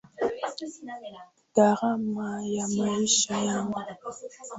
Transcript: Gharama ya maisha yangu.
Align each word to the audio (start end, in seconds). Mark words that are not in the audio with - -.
Gharama 1.55 2.29
ya 2.45 2.67
maisha 2.77 3.37
yangu. 3.37 3.79